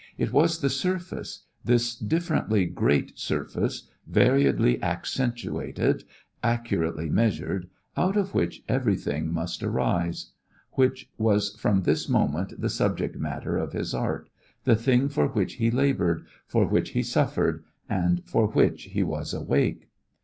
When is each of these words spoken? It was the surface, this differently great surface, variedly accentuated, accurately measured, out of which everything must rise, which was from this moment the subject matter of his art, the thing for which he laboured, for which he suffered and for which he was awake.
It 0.17 0.33
was 0.33 0.61
the 0.61 0.69
surface, 0.71 1.45
this 1.63 1.93
differently 1.95 2.65
great 2.65 3.19
surface, 3.19 3.87
variedly 4.11 4.81
accentuated, 4.81 6.05
accurately 6.41 7.07
measured, 7.07 7.69
out 7.95 8.17
of 8.17 8.33
which 8.33 8.63
everything 8.67 9.31
must 9.31 9.61
rise, 9.61 10.31
which 10.71 11.07
was 11.19 11.55
from 11.55 11.83
this 11.83 12.09
moment 12.09 12.59
the 12.59 12.67
subject 12.67 13.15
matter 13.15 13.57
of 13.59 13.73
his 13.73 13.93
art, 13.93 14.27
the 14.63 14.75
thing 14.75 15.07
for 15.07 15.27
which 15.27 15.53
he 15.61 15.69
laboured, 15.69 16.25
for 16.47 16.65
which 16.65 16.93
he 16.93 17.03
suffered 17.03 17.63
and 17.87 18.23
for 18.25 18.47
which 18.47 18.85
he 18.85 19.03
was 19.03 19.35
awake. 19.35 19.87